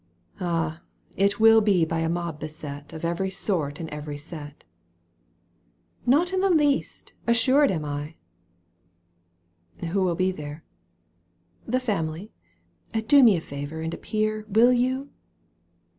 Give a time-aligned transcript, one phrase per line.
[0.39, 0.81] —"Ah!
[1.15, 4.63] It wiU be by a mob beset Of every sort and every set
[6.07, 8.15] !"—"Not in the least, assured am I
[9.91, 10.63] !"—«Who will be there
[11.67, 12.31] ?"—"The family.
[13.07, 14.43] Do me a favour and appear.
[14.49, 15.11] Will you?"